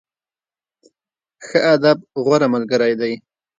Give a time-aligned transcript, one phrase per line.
[1.45, 3.13] ښه ادب، غوره ملګری دی.